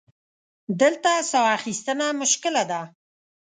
[0.81, 2.81] دلته سا اخیستنه مشکله ده.